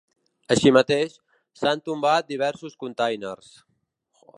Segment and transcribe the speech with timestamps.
[0.55, 1.19] Així mateix,
[1.61, 3.57] s’han tombat diversos containers.